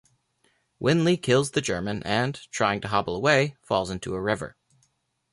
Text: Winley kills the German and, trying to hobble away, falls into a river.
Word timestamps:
Winley 0.81 1.15
kills 1.21 1.51
the 1.51 1.61
German 1.61 2.01
and, 2.01 2.49
trying 2.49 2.81
to 2.81 2.87
hobble 2.87 3.15
away, 3.15 3.55
falls 3.61 3.91
into 3.91 4.15
a 4.15 4.19
river. 4.19 4.57